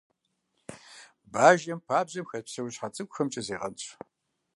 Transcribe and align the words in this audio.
Бажэм 1.31 1.79
пабжьэм 1.87 2.25
хэс 2.29 2.43
псэущхьэ 2.45 2.87
цӀыкӀухэмкӀэ 2.93 3.41
зегъэнщӀ. 3.47 3.89